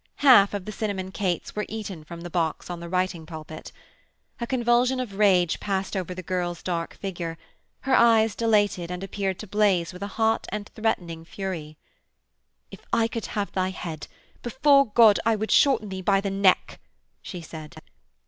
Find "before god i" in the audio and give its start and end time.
14.41-15.35